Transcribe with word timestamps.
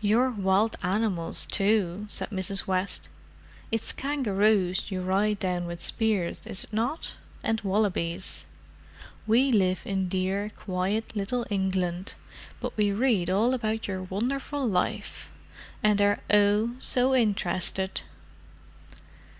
"Your 0.00 0.30
wild 0.30 0.76
animals, 0.84 1.44
too," 1.44 2.06
said 2.08 2.30
Mrs. 2.30 2.68
West. 2.68 3.08
"It's 3.72 3.92
kangaroos 3.92 4.92
you 4.92 5.02
ride 5.02 5.40
down 5.40 5.66
with 5.66 5.82
spears, 5.82 6.46
is 6.46 6.62
it 6.62 6.72
not? 6.72 7.16
And 7.42 7.60
wallabies. 7.62 8.44
We 9.26 9.50
live 9.50 9.80
in 9.84 10.08
dear, 10.08 10.50
quiet 10.56 11.16
little 11.16 11.44
England, 11.50 12.14
but 12.60 12.76
we 12.76 12.92
read 12.92 13.28
all 13.28 13.54
about 13.54 13.88
your 13.88 14.04
wonderful 14.04 14.64
life, 14.64 15.28
and 15.82 16.00
are 16.00 16.20
oh! 16.32 16.76
so 16.78 17.12
interested." 17.12 18.02